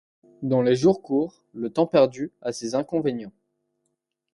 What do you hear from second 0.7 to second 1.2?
jours